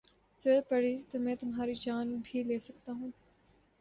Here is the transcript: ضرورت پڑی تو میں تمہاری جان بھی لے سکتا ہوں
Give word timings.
ضرورت 0.39 0.69
پڑی 0.69 0.95
تو 1.11 1.19
میں 1.19 1.35
تمہاری 1.35 1.73
جان 1.75 2.15
بھی 2.23 2.43
لے 2.43 2.59
سکتا 2.59 2.91
ہوں 2.91 3.11